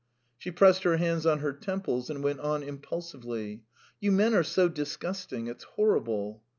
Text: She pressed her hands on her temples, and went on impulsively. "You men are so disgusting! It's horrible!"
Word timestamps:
She 0.39 0.49
pressed 0.49 0.81
her 0.81 0.97
hands 0.97 1.27
on 1.27 1.41
her 1.41 1.53
temples, 1.53 2.09
and 2.09 2.23
went 2.23 2.39
on 2.39 2.63
impulsively. 2.63 3.61
"You 3.99 4.11
men 4.11 4.33
are 4.33 4.41
so 4.41 4.67
disgusting! 4.67 5.45
It's 5.45 5.63
horrible!" 5.75 6.41